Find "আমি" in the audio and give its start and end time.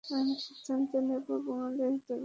0.03-0.33